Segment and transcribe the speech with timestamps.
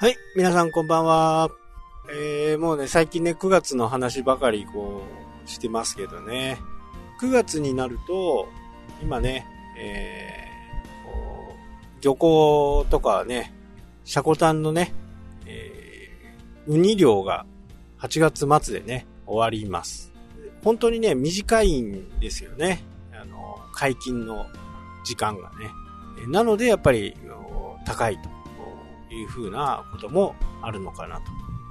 [0.00, 1.50] はい、皆さんこんばんは。
[2.08, 5.02] えー、もうね、最近ね、9月の話ばかりこ
[5.44, 6.60] う、してますけどね。
[7.20, 8.48] 9月になると、
[9.02, 9.44] 今ね、
[9.76, 11.52] えー、こ
[11.98, 13.52] う漁港とかね、
[14.04, 14.94] シャコタンのね、
[15.46, 17.44] えー、ウニ漁が
[17.98, 20.12] 8月末でね、終わります。
[20.62, 22.84] 本当にね、短いんですよね。
[23.12, 24.46] あの、解禁の
[25.04, 26.28] 時間がね。
[26.28, 27.16] なので、やっぱり、
[27.84, 28.28] 高いと
[29.18, 31.22] いうふうなこともあるのかなと。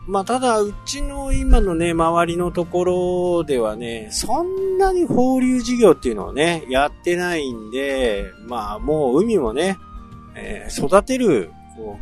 [0.07, 9.77] まあ、ただ、うちの今のね、周りのところではね、そんなに放流事業っていうのをね、やってないんで、まあ、もう海もね、
[10.35, 11.51] えー、育てる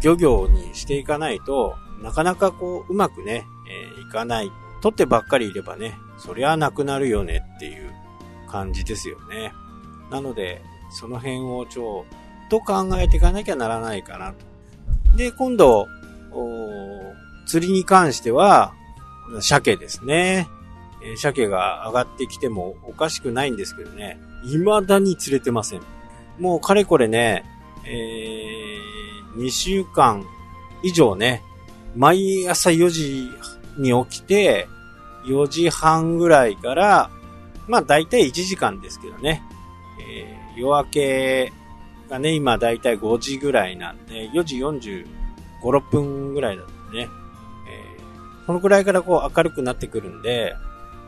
[0.01, 4.51] 漁業にしていかないとなかなかこう、うまくね、えー、いかない。
[4.81, 7.91] 取ってばっかりいればね、そりゃなくなるよねっていう
[8.47, 9.51] 感じですよね。
[10.11, 12.05] なので、その辺をちょ
[12.47, 14.45] っと考えていかなきゃならないかなと。
[15.15, 15.87] で、今度、
[17.45, 18.73] 釣りに関しては、
[19.39, 20.47] 鮭ですね。
[21.03, 25.81] え、鮭が上がってきてもおかしくないんですけどね、未だに釣れてません。
[26.39, 27.45] もうかれこれね、
[27.85, 30.25] えー、2週間
[30.83, 31.41] 以上ね、
[31.95, 33.31] 毎朝4時
[33.77, 34.67] に起きて、
[35.25, 37.09] 4時半ぐらいから、
[37.67, 39.41] まあ大体1時間ですけどね、
[40.01, 41.53] えー、夜明け
[42.09, 45.05] がね、今大体5時ぐらいなんで、4時45、
[45.61, 47.07] 6分ぐらいだとね、
[47.69, 50.55] えー、このくらいからこう明るくなってくるんで、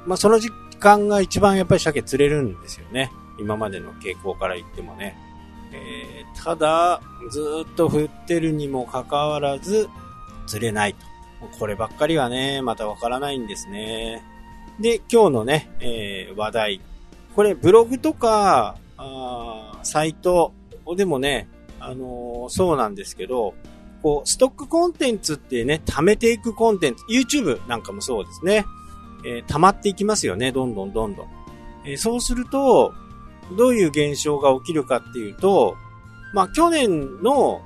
[0.06, 3.12] まあその時間が一番やっぱり鮭釣れるんですよね。
[3.40, 5.16] 今までの傾向から言ってもね。
[5.72, 9.90] えー、ただ、ずっと降ってるにもかかわらず、
[10.48, 11.06] 釣れないと。
[11.60, 14.24] こればっかりはね、またわからないんですね。
[14.80, 16.82] で、今日のね、えー、話題。
[17.36, 20.54] これ、ブログとか、あサイト
[20.96, 21.50] でもね、
[21.80, 23.54] あのー、そうなんですけど、
[24.02, 28.66] こう、ストックコンテンツってね、貯めていくコンテンツ、YouTube なんかもそうですね。
[29.26, 31.28] えー、溜まっていきますよね、どんどんどんどん。
[31.86, 32.94] えー、そうすると、
[33.58, 35.76] どういう現象が起きるかっていうと、
[36.34, 37.62] まあ、去年の、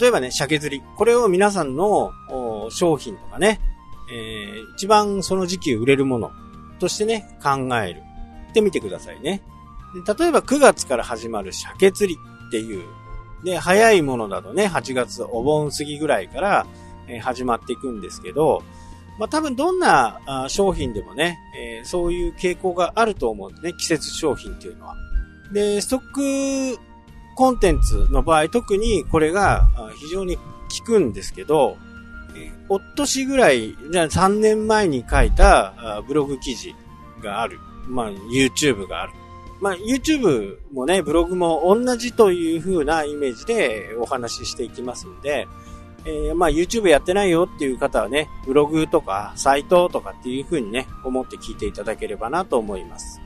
[0.00, 0.82] 例えばね、鮭釣り。
[0.96, 2.10] これを皆さんの
[2.70, 3.60] 商品とかね、
[4.12, 6.30] えー、一番その時期売れるもの
[6.78, 8.02] としてね、考える。
[8.50, 9.42] ってみてくださいね。
[10.18, 12.84] 例えば9月から始まる鮭釣りっていう。
[13.44, 16.66] で、早いものだとね、8月お盆過ぎぐらいから、
[17.22, 18.62] 始まっていくんですけど、
[19.18, 24.96] まあ、多分どんな商品でもね、え、そういう傾向があると思うんですね、季節商品っていうのは。
[25.52, 26.80] で、ストック
[27.36, 30.42] コンテンツの場合、特にこれが非常に効
[30.84, 31.76] くんですけど、
[32.68, 36.74] おっとしぐらい、じゃあ3年前に書いたブログ記事
[37.22, 37.60] がある。
[37.86, 39.12] まあ、YouTube がある。
[39.60, 45.48] まあ、YouTube もね、ブログも同じという風なイメージでお話ししていきますんで、
[46.04, 53.20] えー、まあ、YouTube やってないよっていう方はね、ブログとかサイトとかっていう風にね、思って聞いていただければなと思います。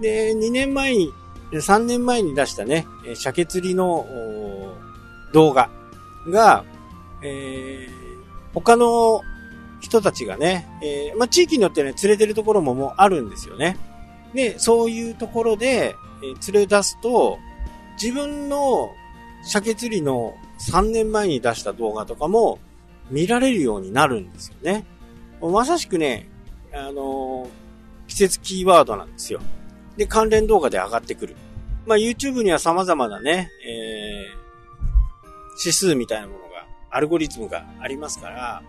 [0.00, 1.12] で、2年前に、
[1.52, 2.86] 3年前に出したね、
[3.16, 4.06] 鮭釣りの
[5.32, 5.70] 動画
[6.28, 6.64] が、
[7.22, 9.22] えー、他の
[9.80, 13.76] 人たちがね、えー、まあ、地域によってね、釣れてるところももうあるんですよね。
[14.34, 17.38] で、そういうところで、え、連れ出すと、
[18.00, 18.94] 自分の
[19.42, 22.58] 鮭釣りの3年前に出した動画とかも
[23.10, 24.84] 見られるようになるんですよね。
[25.40, 26.28] まさしくね、
[26.72, 27.48] あのー、
[28.08, 29.40] 季節キーワードなんですよ。
[29.96, 31.36] で、関連動画で上がってくる。
[31.86, 38.62] まあ、YouTube には様々なね、えー、指数みたいなものが、アルゴリズムがありますから、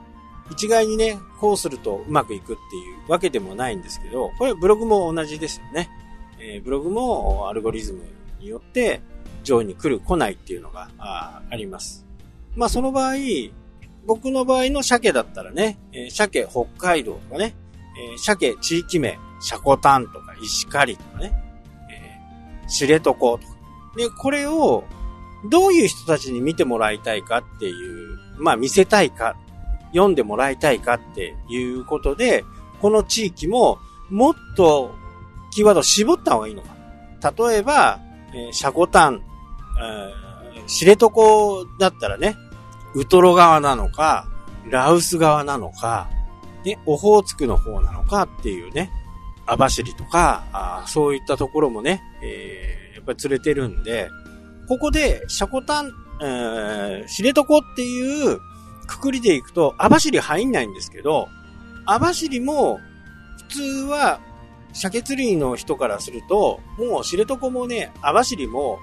[0.52, 5.90] 一概にね、こうするとうまくいくっていうわけでもないんですけど、これブログも同じですよね。
[6.40, 8.02] えー、ブログもアルゴリズム
[8.40, 9.02] によって
[9.44, 12.06] 上位に来る来ないっていうのがああります。
[12.56, 13.16] まあその場合、
[14.06, 17.56] 僕の場合の鮭だったらね、えー、鮭北海道とかね、
[18.12, 21.32] えー、鮭地域名、シャコタンとか石狩とかね、
[21.90, 23.40] えー、知床とか。
[23.96, 24.84] で、これを
[25.50, 29.38] どういう人たちに見てもらいたいかっていう、まあ見せたいか
[29.94, 32.44] 読んでもらいたいかっていうことで、
[32.82, 33.80] この地域も
[34.10, 34.96] もっと
[35.52, 36.70] キーワードを絞った方がいいのか。
[37.38, 38.00] 例えば、
[38.34, 39.22] えー、シャコタン、
[40.56, 41.10] えー、知床
[41.80, 42.36] だったらね、
[42.96, 44.28] ウトロ側なのか、
[44.70, 46.10] ラウス側なのか、
[46.66, 48.92] ね、オホーツクの方なのかっていうね、
[49.46, 54.10] 網走とか、あそういったところもね、えー、やっぱり釣れてるんで、
[54.68, 55.92] ここで、シャコタン、
[56.22, 57.46] えー、知床っ
[57.76, 58.40] ていう
[58.92, 61.30] くくりでいくと、網走入んないんですけど、
[61.86, 62.80] 網走も、
[63.50, 64.20] 普通は、
[64.74, 68.80] 鮭釣りの人からすると、もう知床もね、網走も、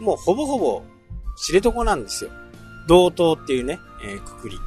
[0.00, 0.82] もうほぼほぼ
[1.36, 2.30] 知床なんですよ。
[2.86, 4.58] 同等っていうね、えー、くくり。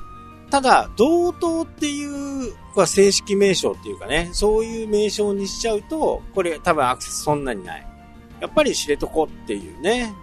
[0.49, 7.87] ただ、同等っていう、これ正式名称っていうかね、そういう名称にしちゃうと、これ多分アクセスそんなにない。
[8.41, 10.13] やっぱり知床っていうね、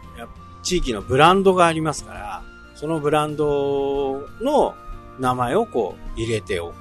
[0.62, 2.42] 地域のブランドがありますから、
[2.78, 4.76] そのブランドの
[5.18, 6.74] 名前をこう入れておく。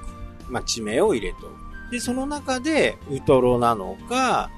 [0.48, 1.90] まあ、地名を入れておく。
[1.90, 4.48] で、その中で、ウトロなのか、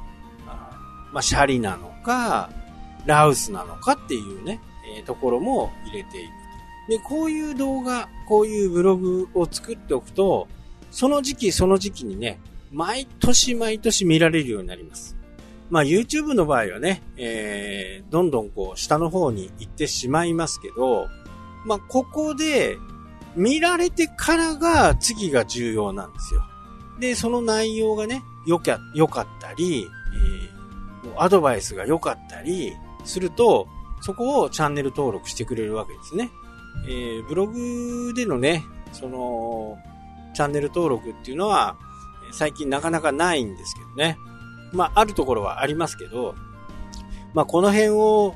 [1.12, 2.50] まあ、シャリなのか、
[3.06, 4.60] ラウスなのかっていうね、
[4.98, 6.30] えー、ところも入れていく。
[6.90, 10.46] で、こういう動画、こういうブログを作っておくと、
[10.90, 12.38] その時期その時期にね、
[12.70, 15.16] 毎年毎年見られるようになります。
[15.70, 21.08] まあ YouTube の場合はね、えー、どんどんこう下の方に行ってしまいますけど、
[21.64, 22.78] まあここで
[23.36, 26.42] 見られてからが次が重要なんですよ。
[26.98, 29.88] で、その内容がね、よか良かったり、
[31.04, 32.72] えー、アドバイスが良かったり
[33.04, 33.68] すると、
[34.00, 36.30] そこをチャンネル登録してくれるわけですね。
[36.86, 39.78] えー、ブログでのね、その、
[40.34, 41.76] チャンネル登録っていうのは、
[42.32, 44.18] 最近なかなかないんですけどね。
[44.72, 46.34] まあ、あるところはありますけど、
[47.34, 48.34] まあ、この辺を、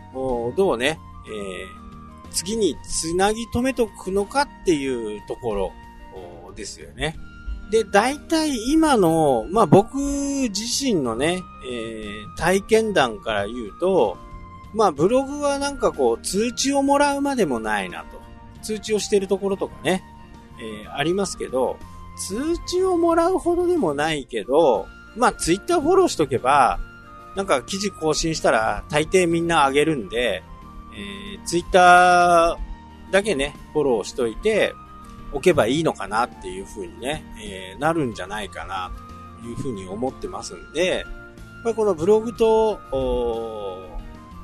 [0.57, 1.84] どうね、えー、
[2.35, 5.73] 次につなぎ止めとくのかっていうところ
[6.55, 7.17] ですよね。
[7.71, 14.19] で、大体今の、まあ、僕自身のね、えー、体験談から言うと、
[14.75, 18.21] まあ、ブログはなんかこう、通知をもらうまでもないなと。
[18.63, 20.03] 通知をしてるところとかね、
[20.61, 21.79] えー、ありますけど、
[22.17, 24.87] 通知をもらうほどでもないけど、
[25.17, 26.79] まあ、ツイッターフォローしとけば、
[27.37, 30.43] なんか記事更新したら大抵みんなあげるんで、
[30.97, 34.75] えー、ツイッターだけね、フォローしといて、
[35.35, 38.93] おけばいいのかなっていう風にね、えー、なるんじゃないかな
[39.43, 41.05] という風に思ってますんで、
[41.65, 42.79] まあ、このブログと、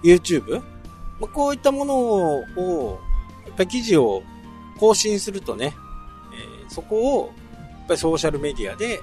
[0.02, 0.60] YouTube、
[1.20, 2.98] まあ、こういったものを、
[3.46, 4.22] やっぱり記事を
[4.78, 5.74] 更新するとね、
[6.34, 9.00] えー、そこを、やっぱりソーシャルメディアで、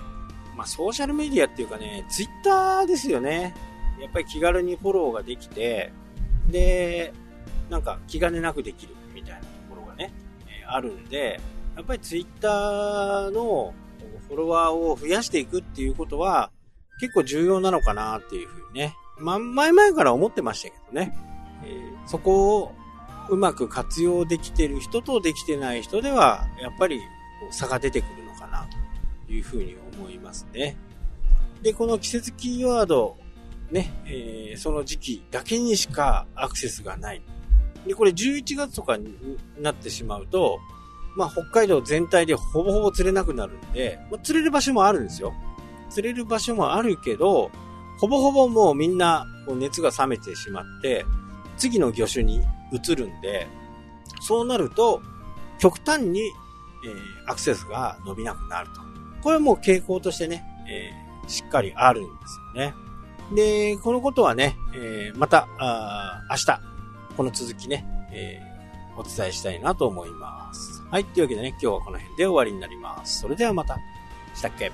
[0.58, 3.56] まあソーシャルメディアっていうかね、ツイッターですよね。
[4.00, 5.94] やっぱり気軽にフォローができて、
[6.50, 7.14] で、
[7.70, 10.14] なんか気兼ねなくできるみたいなところがね、
[10.48, 11.40] え、あるんで、
[11.76, 13.74] やっぱりツイッターの
[14.28, 16.52] フォロワーを増やしていくっていうことは
[17.00, 21.16] 結構重要なのかなっていうふうにね、ま前々から思ってましたけどね、
[21.64, 22.76] えー、そこを
[23.30, 27.02] うまく活用できてる人とできてない人では、やっぱり
[27.52, 28.68] 差が出てくるのかな
[29.26, 30.78] というふうに思いますね。
[31.62, 33.18] で、この季節キーワード、
[33.72, 37.22] ね、えー、その時期だけにしかアクセスがない。
[37.88, 39.16] で、これ11月とかに
[39.60, 40.60] なってしまうと、
[41.16, 45.34] まあ北海道全体でほぼほぼ釣れなくなるんで、まあ、釣れる場所もあるんですよ。
[45.90, 47.52] 釣れる場所もあるけど、
[48.00, 51.06] ほぼほぼもうみんなこう熱が冷めてしまって、
[51.58, 52.42] 次の魚種に
[52.72, 53.48] 移るんで、
[54.22, 55.02] そうなると、
[55.60, 58.82] 極端に、えー、アクセスが伸びなくなると。
[59.24, 62.74] これはもう傾向としてね、えー、しっかりあるんですよね。
[63.34, 66.62] で、このことはね、えー、また、あ明日、
[67.18, 70.84] この続きね、えー、お伝えしたいなと思います。
[70.92, 73.22] はい、というわけでね、今日はこの辺で終わりになります。
[73.22, 73.78] それではまた。
[74.36, 74.72] したっけ？